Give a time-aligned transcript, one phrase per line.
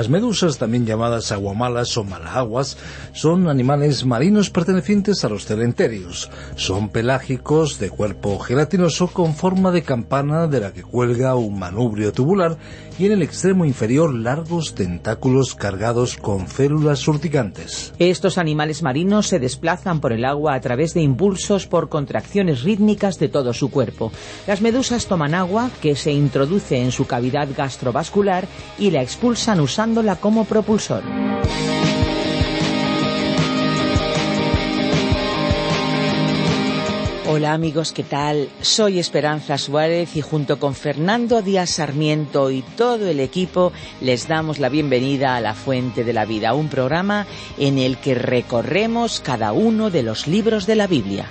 [0.00, 2.78] Las medusas, también llamadas aguamalas o malaguas,
[3.12, 6.30] son animales marinos pertenecientes a los celenterios.
[6.56, 12.14] Son pelágicos, de cuerpo gelatinoso, con forma de campana de la que cuelga un manubrio
[12.14, 12.56] tubular
[13.06, 17.94] en el extremo inferior largos tentáculos cargados con células urticantes.
[17.98, 23.18] Estos animales marinos se desplazan por el agua a través de impulsos por contracciones rítmicas
[23.18, 24.12] de todo su cuerpo.
[24.46, 30.00] Las medusas toman agua que se introduce en su cavidad gastrovascular y la expulsan usando
[30.20, 31.02] como propulsor.
[37.32, 38.48] Hola amigos, ¿qué tal?
[38.60, 44.58] Soy Esperanza Suárez y junto con Fernando Díaz Sarmiento y todo el equipo les damos
[44.58, 49.52] la bienvenida a La Fuente de la Vida, un programa en el que recorremos cada
[49.52, 51.30] uno de los libros de la Biblia.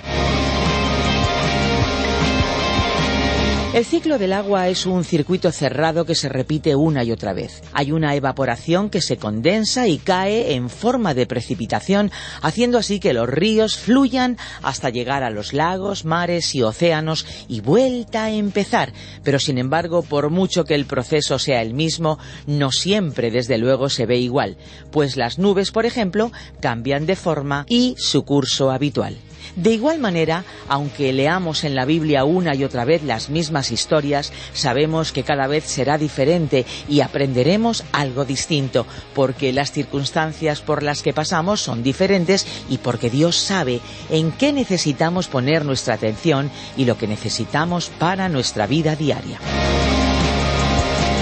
[3.72, 7.62] El ciclo del agua es un circuito cerrado que se repite una y otra vez.
[7.72, 12.10] Hay una evaporación que se condensa y cae en forma de precipitación,
[12.42, 17.60] haciendo así que los ríos fluyan hasta llegar a los lagos, mares y océanos y
[17.60, 18.92] vuelta a empezar.
[19.22, 23.88] Pero sin embargo, por mucho que el proceso sea el mismo, no siempre desde luego
[23.88, 24.56] se ve igual,
[24.90, 29.16] pues las nubes, por ejemplo, cambian de forma y su curso habitual.
[29.56, 34.32] De igual manera, aunque leamos en la Biblia una y otra vez las mismas historias,
[34.52, 41.02] sabemos que cada vez será diferente y aprenderemos algo distinto, porque las circunstancias por las
[41.02, 43.80] que pasamos son diferentes y porque Dios sabe
[44.10, 49.38] en qué necesitamos poner nuestra atención y lo que necesitamos para nuestra vida diaria.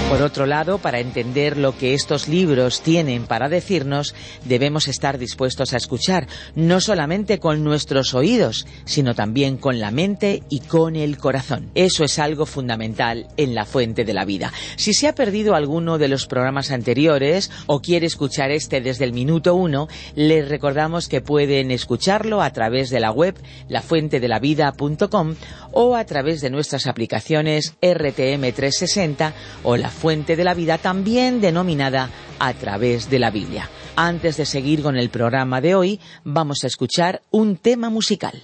[0.09, 5.71] Por otro lado, para entender lo que estos libros tienen para decirnos, debemos estar dispuestos
[5.71, 11.19] a escuchar, no solamente con nuestros oídos, sino también con la mente y con el
[11.19, 11.69] corazón.
[11.75, 14.51] Eso es algo fundamental en la fuente de la vida.
[14.77, 19.13] Si se ha perdido alguno de los programas anteriores o quiere escuchar este desde el
[19.13, 23.35] minuto uno, les recordamos que pueden escucharlo a través de la web
[23.67, 25.35] lafuentedelavida.com
[25.71, 32.09] o a través de nuestras aplicaciones RTM360 o la fuente de la vida, también denominada
[32.39, 33.69] a través de la Biblia.
[33.95, 38.41] Antes de seguir con el programa de hoy, vamos a escuchar un tema musical.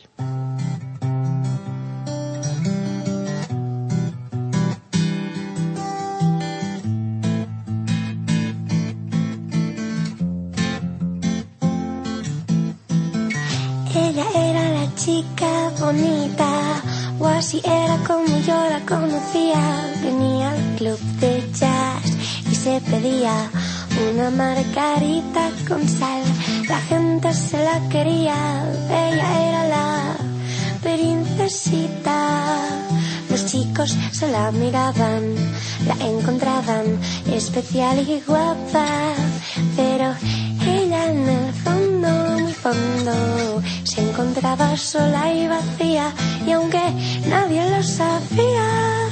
[13.96, 16.82] Ella era la chica bonita
[17.20, 19.62] o así era como yo la conocía.
[20.04, 22.06] Venía club de jazz
[22.52, 23.50] y se pedía
[24.12, 26.24] una margarita con sal.
[26.68, 28.36] La gente se la quería,
[28.90, 30.18] ella era la
[30.82, 32.18] princesita.
[33.30, 35.36] Los chicos se la miraban,
[35.88, 37.00] la encontraban
[37.32, 38.86] especial y guapa,
[39.76, 40.14] pero
[40.66, 42.10] ella en el fondo,
[42.40, 46.14] muy fondo, se encontraba sola y vacía
[46.48, 46.84] y aunque
[47.28, 49.05] nadie lo sabía,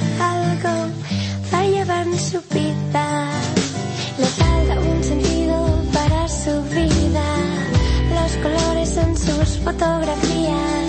[9.46, 10.83] sus fotografías,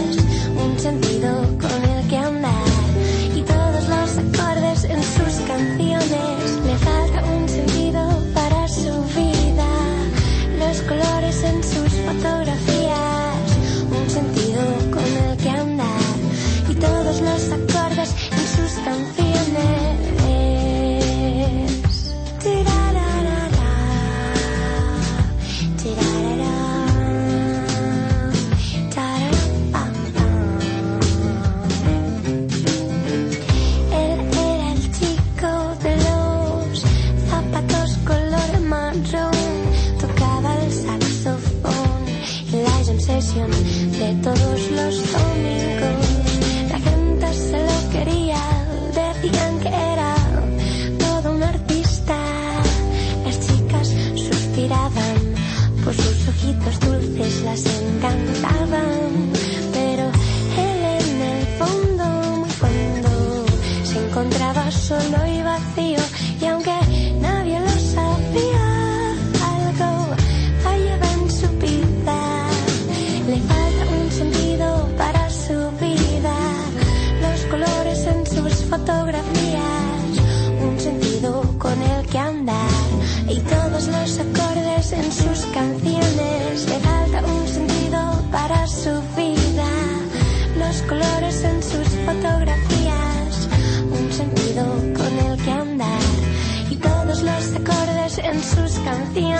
[98.42, 99.35] sus canciones.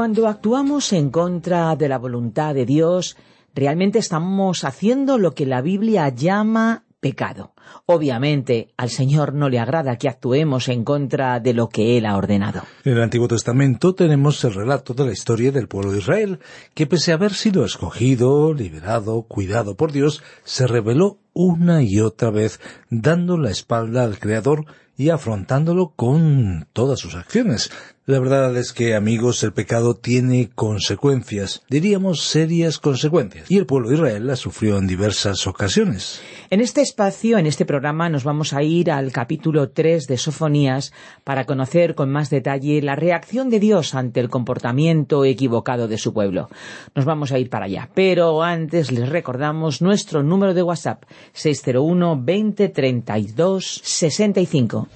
[0.00, 3.18] Cuando actuamos en contra de la voluntad de Dios,
[3.54, 7.52] realmente estamos haciendo lo que la Biblia llama pecado.
[7.84, 12.16] Obviamente, al Señor no le agrada que actuemos en contra de lo que Él ha
[12.16, 12.62] ordenado.
[12.84, 16.38] En el Antiguo Testamento tenemos el relato de la historia del pueblo de Israel,
[16.72, 22.30] que pese a haber sido escogido, liberado, cuidado por Dios, se rebeló una y otra
[22.30, 22.58] vez,
[22.88, 24.64] dando la espalda al Creador
[24.96, 27.70] y afrontándolo con todas sus acciones.
[28.06, 33.90] La verdad es que, amigos, el pecado tiene consecuencias, diríamos serias consecuencias, y el pueblo
[33.90, 36.22] de Israel las sufrió en diversas ocasiones.
[36.48, 40.94] En este espacio, en este programa, nos vamos a ir al capítulo 3 de Sofonías
[41.24, 46.14] para conocer con más detalle la reacción de Dios ante el comportamiento equivocado de su
[46.14, 46.48] pueblo.
[46.94, 51.04] Nos vamos a ir para allá, pero antes les recordamos nuestro número de WhatsApp
[51.34, 54.88] 601 20 32 65.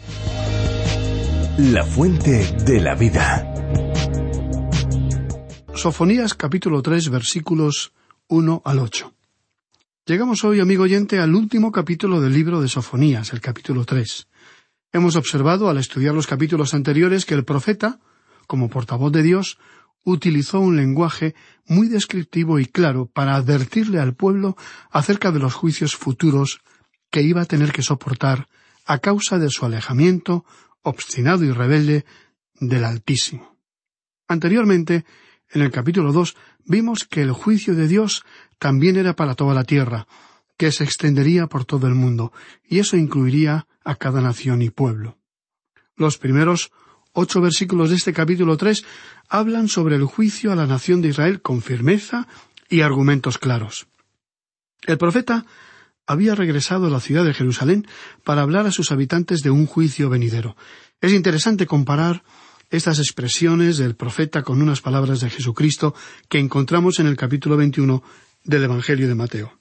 [1.57, 3.55] La fuente de la vida.
[5.77, 7.93] Sofonías capítulo 3 versículos
[8.27, 9.15] 1 al 8.
[10.05, 14.27] Llegamos hoy, amigo oyente, al último capítulo del libro de Sofonías, el capítulo 3.
[14.93, 18.01] Hemos observado al estudiar los capítulos anteriores que el profeta,
[18.49, 19.59] como portavoz de Dios,
[20.03, 21.37] utilizó un lenguaje
[21.67, 24.57] muy descriptivo y claro para advertirle al pueblo
[24.91, 26.63] acerca de los juicios futuros
[27.11, 28.49] que iba a tener que soportar
[28.87, 30.45] a causa de su alejamiento,
[30.85, 32.05] obstinado y rebelde,
[32.61, 33.59] del Altísimo.
[34.29, 35.05] Anteriormente,
[35.51, 38.25] en el capítulo dos, vimos que el juicio de Dios
[38.59, 40.07] también era para toda la tierra,
[40.57, 42.33] que se extendería por todo el mundo,
[42.65, 45.19] y eso incluiría a cada nación y pueblo.
[45.97, 46.71] Los primeros
[47.13, 48.85] ocho versículos de este capítulo tres
[49.29, 52.27] hablan sobre el juicio a la nación de Israel con firmeza
[52.69, 53.87] y argumentos claros.
[54.87, 55.47] El profeta
[56.07, 57.87] había regresado a la ciudad de Jerusalén
[58.25, 60.57] para hablar a sus habitantes de un juicio venidero.
[61.01, 62.23] Es interesante comparar
[62.71, 65.95] estas expresiones del profeta con unas palabras de Jesucristo
[66.29, 68.03] que encontramos en el capítulo 21
[68.45, 69.59] del Evangelio de Mateo.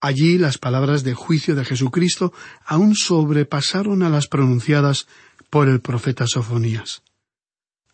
[0.00, 2.32] Allí las palabras de juicio de Jesucristo
[2.64, 5.06] aún sobrepasaron a las pronunciadas
[5.50, 7.02] por el profeta Sofonías.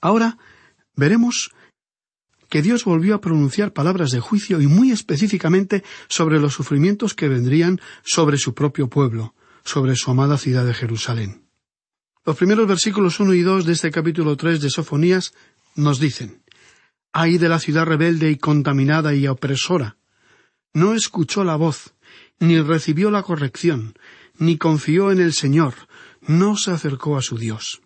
[0.00, 0.38] Ahora
[0.94, 1.50] veremos
[2.48, 7.28] que Dios volvió a pronunciar palabras de juicio y muy específicamente sobre los sufrimientos que
[7.28, 9.34] vendrían sobre su propio pueblo,
[9.64, 11.42] sobre su amada ciudad de Jerusalén.
[12.24, 15.32] Los primeros versículos uno y dos de este capítulo tres de Sofonías
[15.74, 16.42] nos dicen
[17.12, 19.96] Ay de la ciudad rebelde y contaminada y opresora.
[20.74, 21.94] No escuchó la voz,
[22.38, 23.94] ni recibió la corrección,
[24.38, 25.74] ni confió en el Señor,
[26.20, 27.80] no se acercó a su Dios.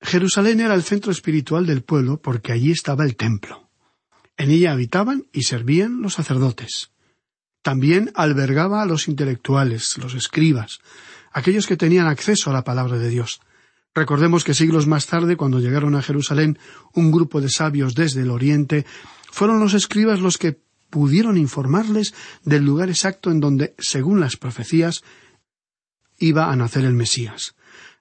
[0.00, 3.61] Jerusalén era el centro espiritual del pueblo porque allí estaba el templo.
[4.36, 6.90] En ella habitaban y servían los sacerdotes.
[7.62, 10.80] También albergaba a los intelectuales, los escribas,
[11.32, 13.40] aquellos que tenían acceso a la palabra de Dios.
[13.94, 16.58] Recordemos que siglos más tarde, cuando llegaron a Jerusalén
[16.94, 18.86] un grupo de sabios desde el oriente,
[19.30, 20.58] fueron los escribas los que
[20.90, 25.02] pudieron informarles del lugar exacto en donde, según las profecías,
[26.18, 27.54] iba a nacer el Mesías.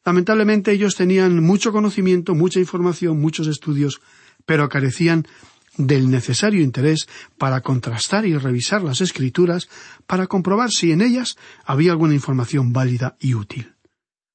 [0.04, 4.02] Lamentablemente ellos tenían mucho conocimiento, mucha información, muchos estudios,
[4.46, 5.28] pero carecían
[5.88, 7.08] del necesario interés
[7.38, 9.70] para contrastar y revisar las escrituras
[10.08, 13.76] para comprobar si en ellas había alguna información válida y útil.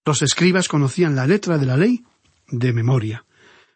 [0.05, 2.05] Los escribas conocían la letra de la ley
[2.49, 3.25] de memoria,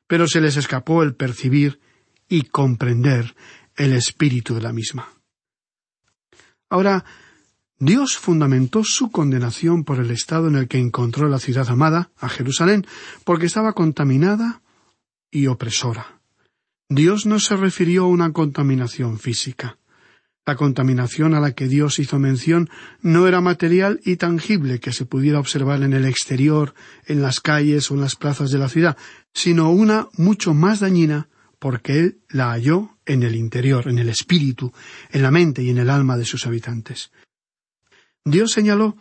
[0.07, 1.81] pero se les escapó el percibir
[2.29, 3.35] y comprender
[3.77, 5.09] el espíritu de la misma.
[6.69, 7.05] Ahora,
[7.79, 12.29] Dios fundamentó su condenación por el estado en el que encontró la ciudad amada, a
[12.29, 12.87] Jerusalén,
[13.25, 14.63] porque estaba contaminada
[15.31, 16.20] y opresora.
[16.93, 19.79] Dios no se refirió a una contaminación física.
[20.45, 22.69] La contaminación a la que Dios hizo mención
[23.01, 26.75] no era material y tangible que se pudiera observar en el exterior,
[27.07, 28.97] en las calles o en las plazas de la ciudad,
[29.33, 31.29] sino una mucho más dañina
[31.61, 34.73] porque Él la halló en el interior, en el espíritu,
[35.13, 37.13] en la mente y en el alma de sus habitantes.
[38.25, 38.97] Dios señaló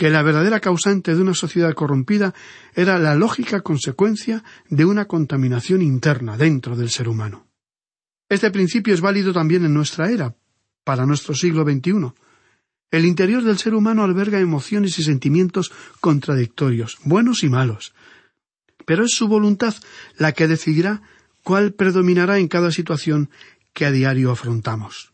[0.00, 2.32] que la verdadera causante de una sociedad corrompida
[2.74, 7.46] era la lógica consecuencia de una contaminación interna dentro del ser humano.
[8.26, 10.34] Este principio es válido también en nuestra era,
[10.84, 12.14] para nuestro siglo XXI.
[12.90, 17.92] El interior del ser humano alberga emociones y sentimientos contradictorios, buenos y malos.
[18.86, 19.74] Pero es su voluntad
[20.16, 21.02] la que decidirá
[21.44, 23.28] cuál predominará en cada situación
[23.74, 25.12] que a diario afrontamos.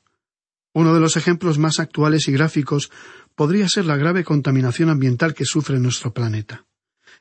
[0.73, 2.93] Uno de los ejemplos más actuales y gráficos
[3.37, 6.66] podría ser la grave contaminación ambiental que sufre nuestro planeta.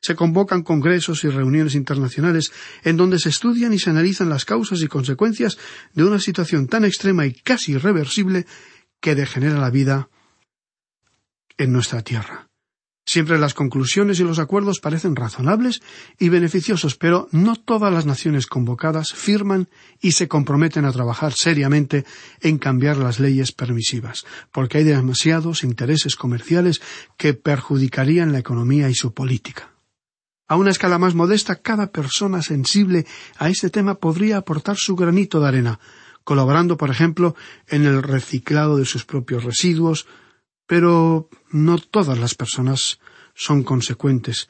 [0.01, 2.51] Se convocan congresos y reuniones internacionales
[2.84, 5.57] en donde se estudian y se analizan las causas y consecuencias
[5.93, 8.45] de una situación tan extrema y casi irreversible
[9.00, 10.10] que degenera la vida
[11.57, 12.50] en nuestra Tierra.
[13.05, 15.81] Siempre las conclusiones y los acuerdos parecen razonables
[16.17, 19.69] y beneficiosos, pero no todas las naciones convocadas firman
[20.01, 22.03] y se comprometen a trabajar seriamente
[22.41, 26.81] en cambiar las leyes permisivas, porque hay demasiados intereses comerciales
[27.15, 29.71] que perjudicarían la economía y su política.
[30.47, 33.05] A una escala más modesta, cada persona sensible
[33.38, 35.79] a este tema podría aportar su granito de arena,
[36.24, 37.35] colaborando, por ejemplo,
[37.67, 40.07] en el reciclado de sus propios residuos,
[40.67, 43.00] pero no todas las personas
[43.34, 44.50] son consecuentes,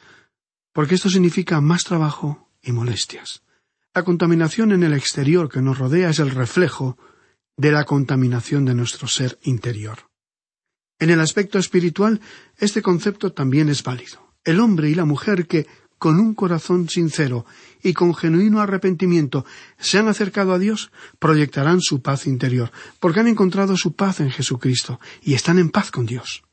[0.74, 3.44] porque esto significa más trabajo y molestias.
[3.94, 6.98] La contaminación en el exterior que nos rodea es el reflejo
[7.58, 10.10] de la contaminación de nuestro ser interior.
[11.00, 12.22] En el aspecto espiritual,
[12.58, 14.36] este concepto también es válido.
[14.44, 15.68] El hombre y la mujer que,
[16.06, 17.48] con un corazón sincero
[17.82, 19.44] y con genuino arrepentimiento
[19.80, 24.30] se han acercado a Dios, proyectarán su paz interior, porque han encontrado su paz en
[24.30, 26.44] Jesucristo y están en paz con Dios.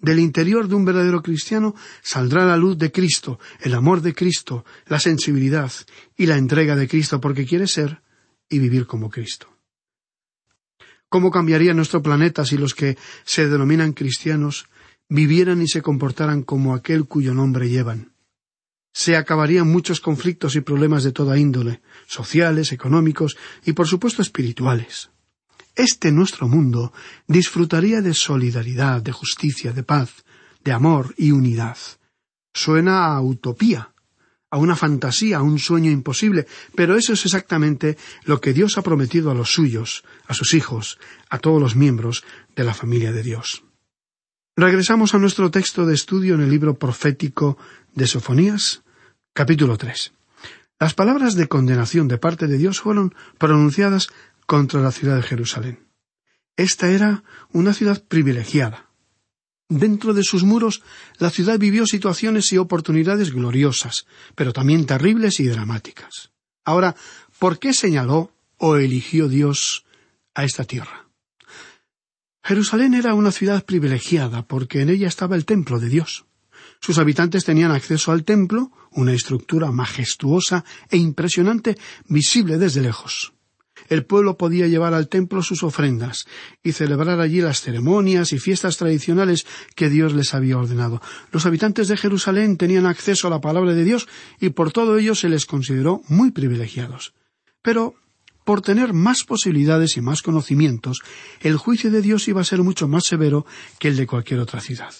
[0.00, 4.64] Del interior de un verdadero cristiano saldrá la luz de Cristo, el amor de Cristo,
[4.88, 5.70] la sensibilidad
[6.16, 8.02] y la entrega de Cristo, porque quiere ser
[8.48, 9.46] y vivir como Cristo.
[11.08, 14.66] ¿Cómo cambiaría nuestro planeta si los que se denominan cristianos
[15.08, 18.17] vivieran y se comportaran como aquel cuyo nombre llevan?
[18.92, 25.10] Se acabarían muchos conflictos y problemas de toda índole, sociales, económicos y por supuesto espirituales.
[25.74, 26.92] Este nuestro mundo
[27.28, 30.24] disfrutaría de solidaridad, de justicia, de paz,
[30.64, 31.78] de amor y unidad.
[32.52, 33.92] Suena a utopía,
[34.50, 38.82] a una fantasía, a un sueño imposible, pero eso es exactamente lo que Dios ha
[38.82, 42.24] prometido a los suyos, a sus hijos, a todos los miembros
[42.56, 43.62] de la familia de Dios.
[44.60, 47.56] Regresamos a nuestro texto de estudio en el libro profético
[47.94, 48.82] de Sofonías,
[49.32, 50.12] capítulo 3.
[50.80, 54.08] Las palabras de condenación de parte de Dios fueron pronunciadas
[54.46, 55.86] contra la ciudad de Jerusalén.
[56.56, 57.22] Esta era
[57.52, 58.88] una ciudad privilegiada.
[59.68, 60.82] Dentro de sus muros,
[61.18, 66.32] la ciudad vivió situaciones y oportunidades gloriosas, pero también terribles y dramáticas.
[66.64, 66.96] Ahora,
[67.38, 69.84] ¿por qué señaló o eligió Dios
[70.34, 71.07] a esta tierra?
[72.48, 76.24] Jerusalén era una ciudad privilegiada porque en ella estaba el templo de Dios.
[76.80, 81.76] Sus habitantes tenían acceso al templo, una estructura majestuosa e impresionante
[82.06, 83.34] visible desde lejos.
[83.90, 86.24] El pueblo podía llevar al templo sus ofrendas
[86.62, 89.44] y celebrar allí las ceremonias y fiestas tradicionales
[89.76, 91.02] que Dios les había ordenado.
[91.30, 94.08] Los habitantes de Jerusalén tenían acceso a la palabra de Dios
[94.40, 97.12] y por todo ello se les consideró muy privilegiados.
[97.60, 97.94] Pero
[98.48, 101.02] por tener más posibilidades y más conocimientos,
[101.40, 103.44] el juicio de Dios iba a ser mucho más severo
[103.78, 104.94] que el de cualquier otra ciudad.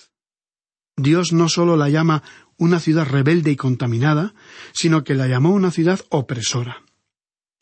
[0.98, 2.22] Dios no sólo la llama
[2.58, 4.34] una ciudad rebelde y contaminada,
[4.74, 6.82] sino que la llamó una ciudad opresora.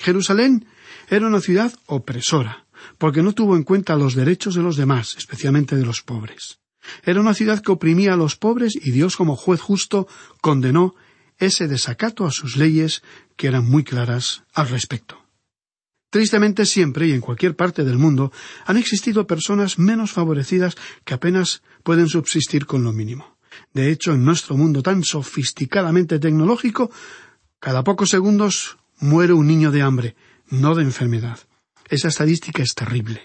[0.00, 0.66] Jerusalén
[1.08, 2.66] era una ciudad opresora,
[2.98, 6.58] porque no tuvo en cuenta los derechos de los demás, especialmente de los pobres.
[7.04, 10.08] Era una ciudad que oprimía a los pobres y Dios como juez justo
[10.40, 10.96] condenó
[11.38, 13.04] ese desacato a sus leyes
[13.36, 15.25] que eran muy claras al respecto.
[16.16, 18.32] Tristemente siempre y en cualquier parte del mundo
[18.64, 23.36] han existido personas menos favorecidas que apenas pueden subsistir con lo mínimo.
[23.74, 26.90] De hecho, en nuestro mundo tan sofisticadamente tecnológico,
[27.60, 30.16] cada pocos segundos muere un niño de hambre,
[30.48, 31.38] no de enfermedad.
[31.90, 33.20] Esa estadística es terrible.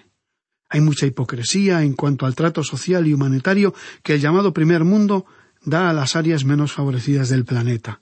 [0.68, 5.26] Hay mucha hipocresía en cuanto al trato social y humanitario que el llamado primer mundo
[5.64, 8.02] da a las áreas menos favorecidas del planeta.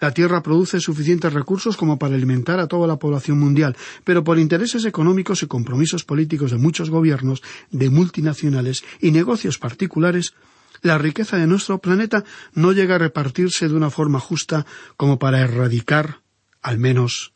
[0.00, 4.38] La Tierra produce suficientes recursos como para alimentar a toda la población mundial, pero por
[4.38, 10.34] intereses económicos y compromisos políticos de muchos gobiernos, de multinacionales y negocios particulares,
[10.82, 15.40] la riqueza de nuestro planeta no llega a repartirse de una forma justa como para
[15.40, 16.22] erradicar,
[16.62, 17.32] al menos,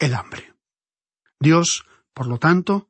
[0.00, 0.54] el hambre.
[1.38, 2.88] Dios, por lo tanto,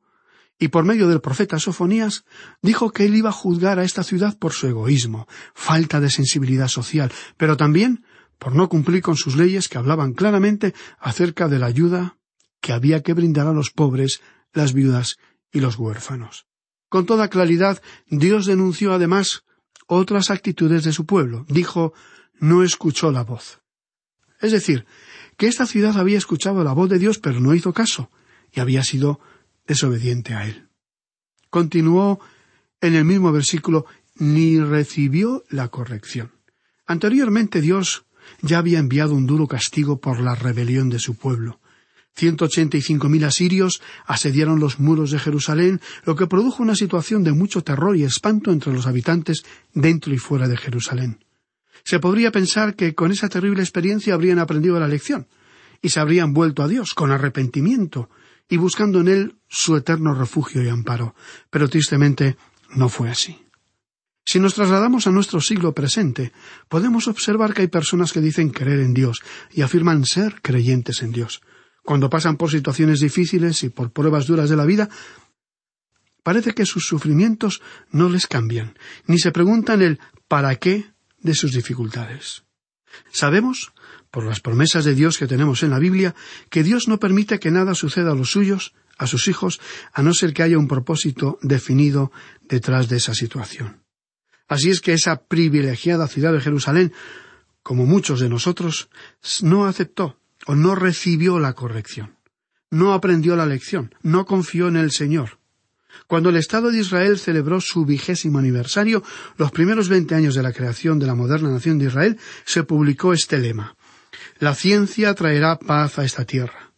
[0.57, 2.23] y por medio del profeta Sofonías
[2.61, 6.67] dijo que él iba a juzgar a esta ciudad por su egoísmo, falta de sensibilidad
[6.67, 8.03] social, pero también
[8.41, 12.17] por no cumplir con sus leyes que hablaban claramente acerca de la ayuda
[12.59, 14.19] que había que brindar a los pobres,
[14.51, 15.17] las viudas
[15.51, 16.47] y los huérfanos.
[16.89, 19.43] Con toda claridad, Dios denunció además
[19.85, 21.45] otras actitudes de su pueblo.
[21.49, 21.93] Dijo
[22.39, 23.61] no escuchó la voz.
[24.39, 24.87] Es decir,
[25.37, 28.09] que esta ciudad había escuchado la voz de Dios pero no hizo caso,
[28.51, 29.19] y había sido
[29.67, 30.67] desobediente a él.
[31.51, 32.19] Continuó
[32.81, 36.31] en el mismo versículo ni recibió la corrección.
[36.87, 38.07] Anteriormente Dios
[38.41, 41.59] ya había enviado un duro castigo por la rebelión de su pueblo.
[42.13, 46.75] Ciento ochenta y cinco mil asirios asediaron los muros de Jerusalén, lo que produjo una
[46.75, 51.23] situación de mucho terror y espanto entre los habitantes dentro y fuera de Jerusalén.
[51.83, 55.27] Se podría pensar que con esa terrible experiencia habrían aprendido la lección
[55.81, 58.09] y se habrían vuelto a Dios con arrepentimiento
[58.49, 61.15] y buscando en Él su eterno refugio y amparo.
[61.49, 62.35] Pero tristemente
[62.75, 63.39] no fue así.
[64.31, 66.31] Si nos trasladamos a nuestro siglo presente,
[66.69, 69.19] podemos observar que hay personas que dicen creer en Dios
[69.51, 71.41] y afirman ser creyentes en Dios.
[71.83, 74.87] Cuando pasan por situaciones difíciles y por pruebas duras de la vida,
[76.23, 81.51] parece que sus sufrimientos no les cambian, ni se preguntan el para qué de sus
[81.51, 82.43] dificultades.
[83.11, 83.73] Sabemos
[84.11, 86.15] por las promesas de Dios que tenemos en la Biblia,
[86.49, 89.59] que Dios no permite que nada suceda a los suyos, a sus hijos,
[89.91, 92.13] a no ser que haya un propósito definido
[92.47, 93.80] detrás de esa situación.
[94.51, 96.91] Así es que esa privilegiada ciudad de Jerusalén,
[97.63, 98.89] como muchos de nosotros,
[99.41, 102.17] no aceptó o no recibió la corrección,
[102.69, 105.39] no aprendió la lección, no confió en el Señor.
[106.07, 109.03] Cuando el Estado de Israel celebró su vigésimo aniversario,
[109.37, 113.13] los primeros veinte años de la creación de la moderna nación de Israel, se publicó
[113.13, 113.77] este lema
[114.41, 116.73] la ciencia traerá paz a esta tierra.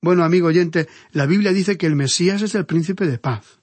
[0.00, 3.61] Bueno, amigo oyente, la Biblia dice que el Mesías es el príncipe de paz,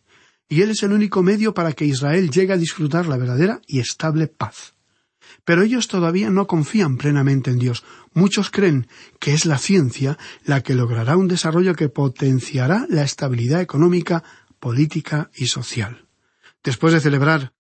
[0.50, 3.80] y él es el único medio para que Israel llegue a disfrutar la verdadera y
[3.80, 4.74] estable paz.
[5.46, 7.84] Pero ellos todavía no confían plenamente en Dios.
[8.14, 8.88] Muchos creen
[9.20, 14.24] que es la ciencia la que logrará un desarrollo que potenciará la estabilidad económica,
[14.60, 16.08] política y social.
[16.64, 17.54] Después de celebrar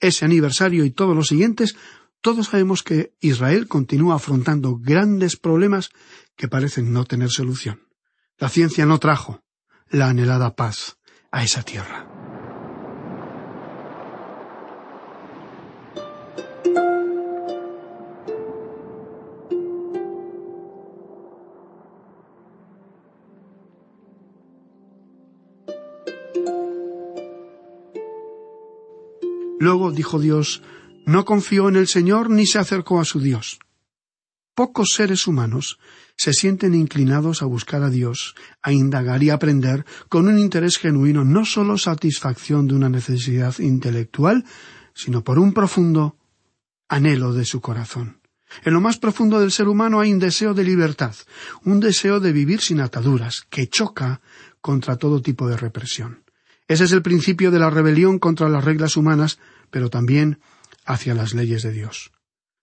[0.00, 1.76] ese aniversario y todos los siguientes,
[2.20, 5.90] todos sabemos que Israel continúa afrontando grandes problemas
[6.36, 7.88] que parecen no tener solución.
[8.38, 9.42] La ciencia no trajo
[9.88, 10.98] la anhelada paz
[11.30, 12.13] a esa tierra.
[29.58, 30.62] Luego dijo Dios
[31.06, 33.58] no confió en el Señor ni se acercó a su Dios.
[34.54, 35.78] Pocos seres humanos
[36.16, 41.24] se sienten inclinados a buscar a Dios, a indagar y aprender con un interés genuino,
[41.24, 44.44] no sólo satisfacción de una necesidad intelectual,
[44.94, 46.16] sino por un profundo
[46.88, 48.20] anhelo de su corazón.
[48.62, 51.14] En lo más profundo del ser humano hay un deseo de libertad,
[51.64, 54.20] un deseo de vivir sin ataduras, que choca
[54.60, 56.23] contra todo tipo de represión.
[56.68, 59.38] Ese es el principio de la rebelión contra las reglas humanas,
[59.70, 60.40] pero también
[60.84, 62.12] hacia las leyes de Dios.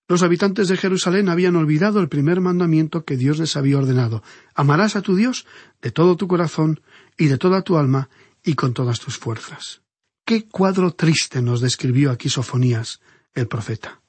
[0.07, 4.23] Los habitantes de Jerusalén habían olvidado el primer mandamiento que Dios les había ordenado
[4.55, 5.45] amarás a tu Dios
[5.81, 6.81] de todo tu corazón
[7.17, 8.09] y de toda tu alma
[8.43, 9.81] y con todas tus fuerzas.
[10.25, 12.99] Qué cuadro triste nos describió aquí Sofonías,
[13.33, 14.01] el profeta.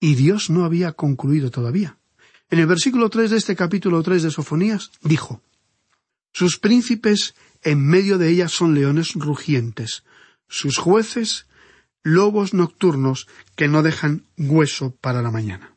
[0.00, 1.98] Y Dios no había concluido todavía.
[2.50, 5.40] En el versículo tres de este capítulo tres de Sofonías dijo
[6.32, 10.04] Sus príncipes en medio de ella son leones rugientes,
[10.48, 11.46] sus jueces
[12.02, 15.74] lobos nocturnos que no dejan hueso para la mañana.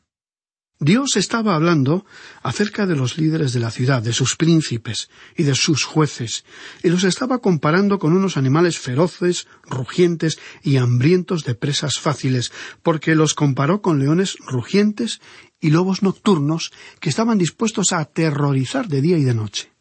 [0.80, 2.06] Dios estaba hablando
[2.40, 6.44] acerca de los líderes de la ciudad, de sus príncipes y de sus jueces,
[6.84, 12.52] y los estaba comparando con unos animales feroces, rugientes y hambrientos de presas fáciles,
[12.84, 15.20] porque los comparó con leones rugientes
[15.60, 16.70] y lobos nocturnos
[17.00, 19.72] que estaban dispuestos a aterrorizar de día y de noche.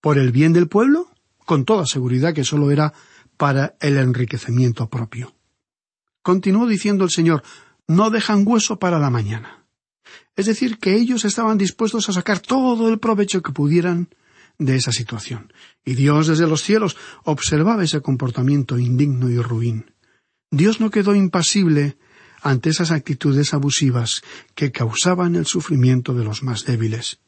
[0.00, 1.08] ¿Por el bien del pueblo?
[1.50, 2.92] Con toda seguridad que sólo era
[3.36, 5.34] para el enriquecimiento propio.
[6.22, 7.42] Continuó diciendo el Señor,
[7.88, 9.64] no dejan hueso para la mañana.
[10.36, 14.14] Es decir, que ellos estaban dispuestos a sacar todo el provecho que pudieran
[14.58, 15.52] de esa situación.
[15.84, 19.90] Y Dios desde los cielos observaba ese comportamiento indigno y ruin.
[20.52, 21.98] Dios no quedó impasible
[22.42, 24.22] ante esas actitudes abusivas
[24.54, 27.18] que causaban el sufrimiento de los más débiles.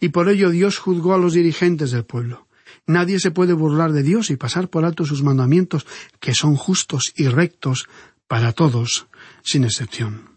[0.00, 2.45] Y por ello Dios juzgó a los dirigentes del pueblo.
[2.86, 5.86] Nadie se puede burlar de Dios y pasar por alto sus mandamientos,
[6.20, 7.88] que son justos y rectos
[8.28, 9.06] para todos,
[9.42, 10.36] sin excepción.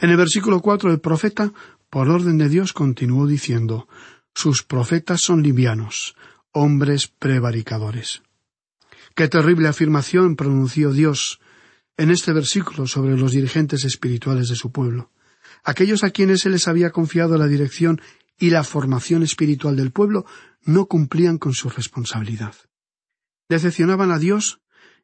[0.00, 1.52] En el versículo cuatro el profeta,
[1.90, 3.88] por orden de Dios, continuó diciendo
[4.34, 6.14] Sus profetas son livianos,
[6.52, 8.22] hombres prevaricadores.
[9.14, 11.40] Qué terrible afirmación pronunció Dios
[11.96, 15.10] en este versículo sobre los dirigentes espirituales de su pueblo.
[15.64, 18.00] Aquellos a quienes Él les había confiado la dirección
[18.38, 20.24] y la formación espiritual del pueblo
[20.64, 22.54] no cumplían con su responsabilidad.
[23.48, 24.60] Decepcionaban a Dios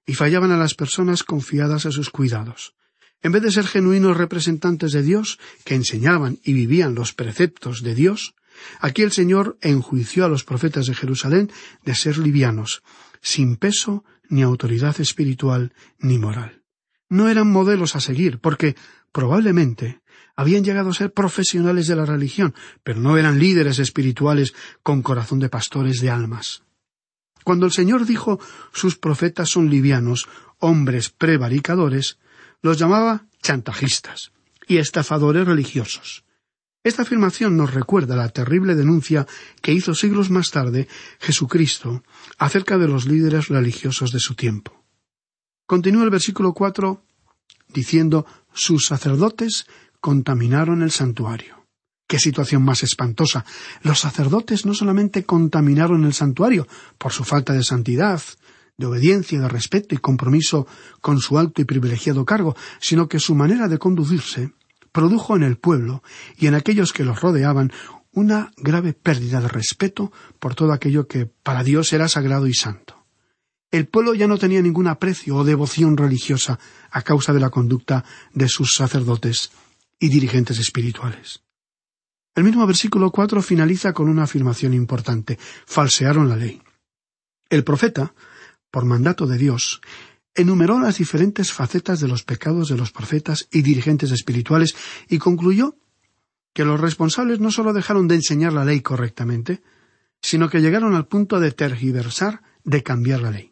[0.07, 2.75] y fallaban a las personas confiadas a sus cuidados.
[3.21, 7.95] En vez de ser genuinos representantes de Dios, que enseñaban y vivían los preceptos de
[7.95, 8.35] Dios,
[8.81, 11.51] aquí el Señor enjuició a los profetas de Jerusalén
[11.85, 12.83] de ser livianos,
[13.21, 16.63] sin peso ni autoridad espiritual ni moral.
[17.11, 18.77] No eran modelos a seguir, porque
[19.13, 20.01] probablemente
[20.37, 25.41] habían llegado a ser profesionales de la religión, pero no eran líderes espirituales con corazón
[25.41, 26.63] de pastores de almas.
[27.45, 28.39] Cuando el Señor dijo
[28.73, 32.19] sus profetas son livianos, hombres prevaricadores,
[32.63, 34.33] los llamaba chantajistas
[34.67, 36.25] y estafadores religiosos.
[36.85, 39.27] Esta afirmación nos recuerda la terrible denuncia
[39.61, 42.05] que hizo siglos más tarde Jesucristo
[42.39, 44.85] acerca de los líderes religiosos de su tiempo.
[45.67, 47.03] Continúa el versículo cuatro
[47.73, 49.67] diciendo sus sacerdotes
[50.01, 51.67] contaminaron el santuario.
[52.07, 53.45] Qué situación más espantosa.
[53.83, 58.23] Los sacerdotes no solamente contaminaron el santuario por su falta de santidad,
[58.79, 60.67] de obediencia, de respeto y compromiso
[61.01, 64.53] con su alto y privilegiado cargo, sino que su manera de conducirse
[64.93, 66.03] produjo en el pueblo
[66.39, 67.73] y en aquellos que los rodeaban
[68.13, 72.88] una grave pérdida de respeto por todo aquello que para Dios era sagrado y santo.
[73.71, 76.59] El pueblo ya no tenía ningún aprecio o devoción religiosa
[76.91, 79.51] a causa de la conducta de sus sacerdotes
[80.01, 81.43] y dirigentes espirituales.
[82.35, 86.63] El mismo versículo cuatro finaliza con una afirmación importante falsearon la ley.
[87.51, 88.15] El profeta,
[88.71, 89.81] por mandato de Dios,
[90.35, 94.77] enumeró las diferentes facetas de los pecados de los profetas y dirigentes espirituales
[95.09, 95.77] y concluyó
[96.55, 99.63] que los responsables no sólo dejaron de enseñar la ley correctamente,
[100.23, 103.48] sino que llegaron al punto de tergiversar, de cambiar la ley.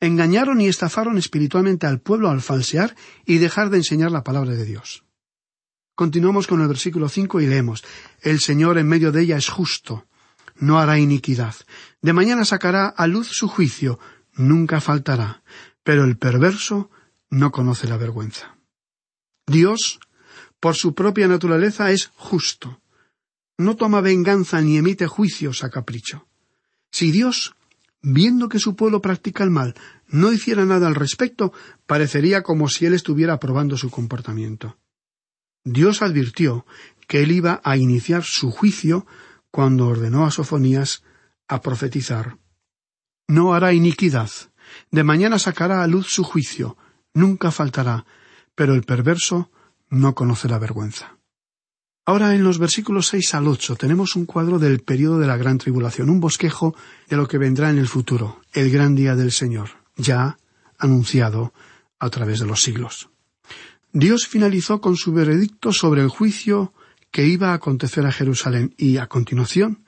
[0.00, 4.64] Engañaron y estafaron espiritualmente al pueblo al falsear y dejar de enseñar la palabra de
[4.64, 5.04] Dios.
[5.94, 7.82] Continuamos con el versículo cinco y leemos
[8.20, 10.06] El Señor en medio de ella es justo,
[10.56, 11.54] no hará iniquidad.
[12.02, 13.98] De mañana sacará a luz su juicio,
[14.34, 15.42] nunca faltará,
[15.82, 16.90] pero el perverso
[17.30, 18.58] no conoce la vergüenza.
[19.46, 20.00] Dios,
[20.60, 22.82] por su propia naturaleza, es justo.
[23.56, 26.28] No toma venganza ni emite juicios a capricho.
[26.90, 27.55] Si Dios,
[28.06, 29.74] viendo que su pueblo practica el mal,
[30.08, 31.52] no hiciera nada al respecto,
[31.86, 34.78] parecería como si él estuviera aprobando su comportamiento.
[35.64, 36.64] Dios advirtió
[37.08, 39.06] que él iba a iniciar su juicio
[39.50, 41.02] cuando ordenó a Sofonías
[41.48, 42.38] a profetizar
[43.28, 44.30] no hará iniquidad.
[44.90, 46.76] De mañana sacará a luz su juicio.
[47.14, 48.06] Nunca faltará.
[48.54, 49.50] Pero el perverso
[49.90, 51.15] no conoce la vergüenza.
[52.08, 55.58] Ahora en los versículos seis al ocho tenemos un cuadro del período de la gran
[55.58, 56.76] tribulación, un bosquejo
[57.08, 60.38] de lo que vendrá en el futuro, el gran día del Señor, ya
[60.78, 61.52] anunciado
[61.98, 63.08] a través de los siglos.
[63.92, 66.72] Dios finalizó con su veredicto sobre el juicio
[67.10, 69.84] que iba a acontecer a Jerusalén y, a continuación,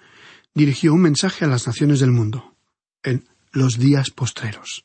[0.55, 2.57] dirigió un mensaje a las naciones del mundo
[3.05, 4.85] en los días postreros.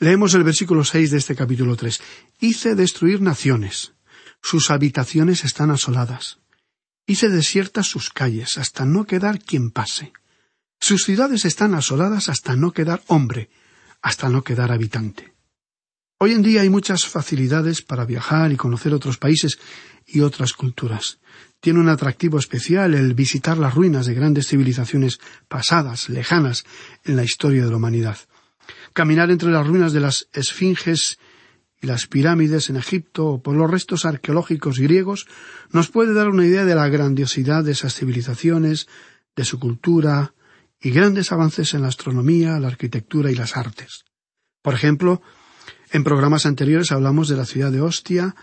[0.00, 2.00] Leemos el versículo seis de este capítulo tres.
[2.40, 3.92] Hice destruir naciones.
[4.42, 6.38] Sus habitaciones están asoladas.
[7.06, 10.12] Hice desiertas sus calles hasta no quedar quien pase.
[10.80, 13.50] Sus ciudades están asoladas hasta no quedar hombre,
[14.02, 15.32] hasta no quedar habitante.
[16.18, 19.58] Hoy en día hay muchas facilidades para viajar y conocer otros países
[20.06, 21.18] y otras culturas.
[21.60, 26.64] Tiene un atractivo especial el visitar las ruinas de grandes civilizaciones pasadas, lejanas,
[27.04, 28.18] en la historia de la humanidad.
[28.92, 31.18] Caminar entre las ruinas de las esfinges
[31.82, 35.26] y las pirámides en Egipto o por los restos arqueológicos griegos
[35.70, 38.86] nos puede dar una idea de la grandiosidad de esas civilizaciones,
[39.34, 40.32] de su cultura
[40.80, 44.04] y grandes avances en la astronomía, la arquitectura y las artes.
[44.62, 45.22] Por ejemplo,
[45.90, 48.36] en programas anteriores hablamos de la ciudad de Ostia,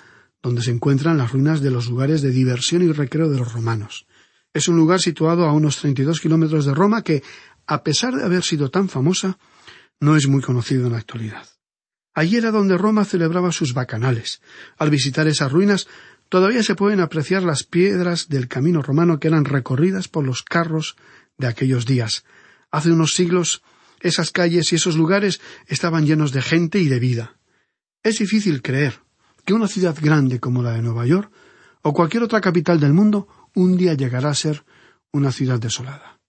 [0.44, 4.06] donde se encuentran las ruinas de los lugares de diversión y recreo de los romanos.
[4.54, 7.24] Es un lugar situado a unos treinta y dos kilómetros de Roma que,
[7.68, 9.38] a pesar de haber sido tan famosa,
[10.02, 11.48] no es muy conocido en la actualidad.
[12.20, 14.42] Allí era donde Roma celebraba sus bacanales.
[14.78, 15.88] Al visitar esas ruinas
[16.28, 20.98] todavía se pueden apreciar las piedras del camino romano que eran recorridas por los carros
[21.38, 22.26] de aquellos días.
[22.72, 23.64] Hace unos siglos
[24.02, 27.38] esas calles y esos lugares estaban llenos de gente y de vida.
[28.04, 29.00] Es difícil creer
[29.46, 31.32] que una ciudad grande como la de Nueva York
[31.84, 34.66] o cualquier otra capital del mundo un día llegará a ser
[35.14, 36.20] una ciudad desolada.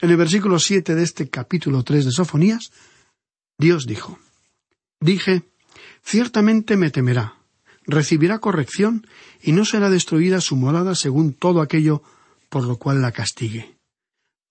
[0.00, 2.70] En el versículo siete de este capítulo tres de Sofonías,
[3.58, 4.20] Dios dijo
[5.00, 5.42] Dije
[6.02, 7.34] Ciertamente me temerá,
[7.84, 9.06] recibirá corrección
[9.42, 12.02] y no será destruida su morada según todo aquello
[12.48, 13.76] por lo cual la castigue.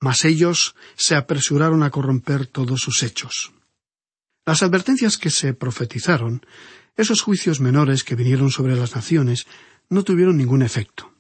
[0.02, 3.54] Mas ellos se apresuraron a corromper todos sus hechos.
[4.46, 6.46] Las advertencias que se profetizaron,
[6.98, 9.48] esos juicios menores que vinieron sobre las naciones,
[9.90, 11.12] no tuvieron ningún efecto.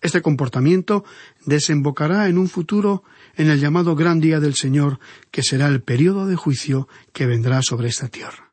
[0.00, 1.04] Este comportamiento
[1.44, 3.02] desembocará en un futuro
[3.34, 4.98] en el llamado Gran Día del Señor,
[5.30, 8.49] que será el período de juicio que vendrá sobre esta tierra.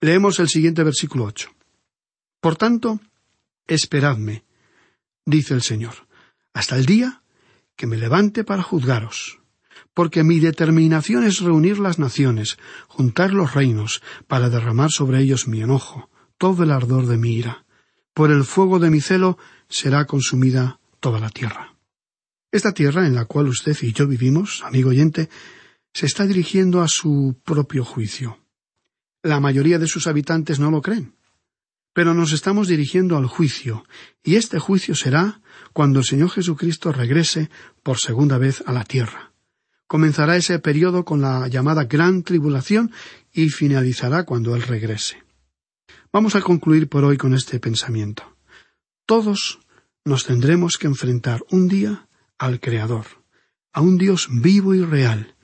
[0.00, 1.50] Leemos el siguiente versículo ocho.
[2.40, 3.00] Por tanto,
[3.66, 4.44] esperadme,
[5.24, 6.06] dice el Señor,
[6.52, 7.22] hasta el día
[7.76, 9.40] que me levante para juzgaros,
[9.94, 15.62] porque mi determinación es reunir las naciones, juntar los reinos, para derramar sobre ellos mi
[15.62, 17.64] enojo, todo el ardor de mi ira.
[18.12, 21.74] Por el fuego de mi celo será consumida toda la tierra.
[22.52, 25.28] Esta tierra en la cual usted y yo vivimos, amigo oyente,
[25.92, 28.38] se está dirigiendo a su propio juicio.
[29.26, 31.16] La mayoría de sus habitantes no lo creen.
[31.92, 33.84] Pero nos estamos dirigiendo al juicio,
[34.22, 35.40] y este juicio será
[35.72, 37.50] cuando el Señor Jesucristo regrese
[37.82, 39.32] por segunda vez a la tierra.
[39.88, 42.92] Comenzará ese periodo con la llamada Gran Tribulación
[43.32, 45.24] y finalizará cuando Él regrese.
[46.12, 48.36] Vamos a concluir por hoy con este pensamiento.
[49.06, 49.58] Todos
[50.04, 52.06] nos tendremos que enfrentar un día
[52.38, 53.06] al Creador,
[53.72, 55.34] a un Dios vivo y real,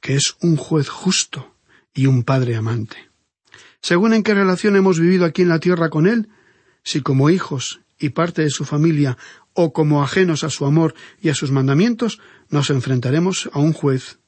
[0.00, 1.56] que es un juez justo
[1.92, 3.11] y un Padre amante.
[3.80, 6.28] Según en qué relación hemos vivido aquí en la tierra con Él,
[6.84, 9.16] si como hijos y parte de su familia
[9.54, 14.18] o como ajenos a su amor y a sus mandamientos, nos enfrentaremos a un juez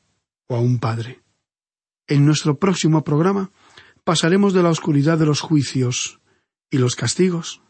[0.47, 1.23] o a un padre.
[2.07, 3.51] En nuestro próximo programa
[4.05, 6.21] pasaremos de la oscuridad de los juicios
[6.71, 7.63] y los castigos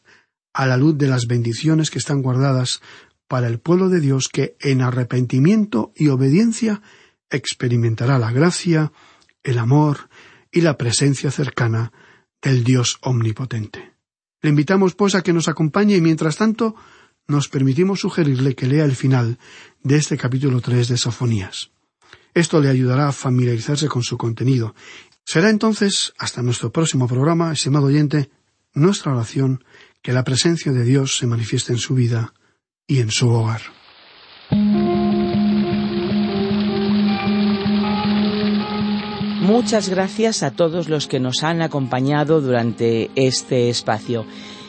[0.52, 2.80] a la luz de las bendiciones que están guardadas
[3.28, 6.82] para el pueblo de Dios que en arrepentimiento y obediencia
[7.30, 8.92] experimentará la gracia,
[9.42, 10.08] el amor
[10.54, 11.92] y la presencia cercana
[12.40, 13.92] del Dios omnipotente.
[14.40, 16.76] Le invitamos pues a que nos acompañe y mientras tanto
[17.26, 19.38] nos permitimos sugerirle que lea el final
[19.82, 21.70] de este capítulo tres de Sofonías.
[22.34, 24.74] Esto le ayudará a familiarizarse con su contenido.
[25.24, 28.30] Será entonces, hasta nuestro próximo programa, estimado oyente,
[28.74, 29.64] nuestra oración
[30.02, 32.34] que la presencia de Dios se manifieste en su vida
[32.86, 33.62] y en su hogar.
[39.44, 44.24] Muchas gracias a todos los que nos han acompañado durante este espacio.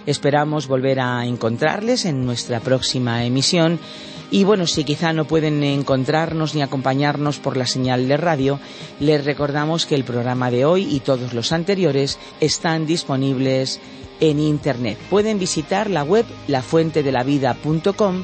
[0.06, 3.80] Esperamos volver a encontrarles en nuestra próxima emisión.
[4.32, 8.60] Y bueno, si quizá no pueden encontrarnos ni acompañarnos por la señal de radio,
[9.00, 13.80] les recordamos que el programa de hoy y todos los anteriores están disponibles
[14.20, 14.98] en Internet.
[15.10, 18.24] Pueden visitar la web lafuentedelavida.com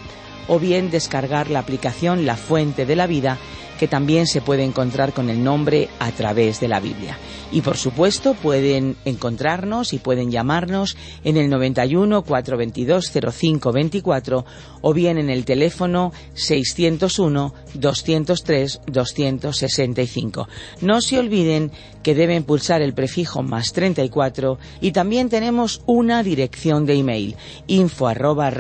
[0.50, 3.38] o bien descargar la aplicación La Fuente de la Vida
[3.82, 7.18] que también se puede encontrar con el nombre a través de la Biblia.
[7.52, 14.46] Y por supuesto pueden encontrarnos y pueden llamarnos en el 91 422 0524
[14.82, 20.48] o bien en el teléfono 601 203 265.
[20.82, 21.72] No se olviden
[22.04, 28.08] que deben pulsar el prefijo más 34 y también tenemos una dirección de email info
[28.08, 28.52] arroba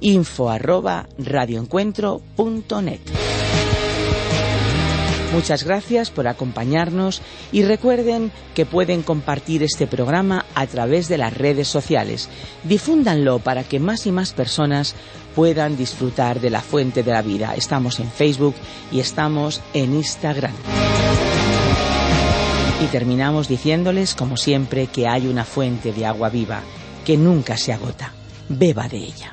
[0.00, 1.08] info arroba.
[5.32, 11.32] Muchas gracias por acompañarnos y recuerden que pueden compartir este programa a través de las
[11.32, 12.28] redes sociales.
[12.64, 14.94] Difúndanlo para que más y más personas
[15.34, 17.54] puedan disfrutar de la fuente de la vida.
[17.56, 18.54] Estamos en Facebook
[18.92, 20.52] y estamos en Instagram.
[22.82, 26.60] Y terminamos diciéndoles, como siempre, que hay una fuente de agua viva
[27.06, 28.12] que nunca se agota.
[28.48, 29.32] Beba de ella.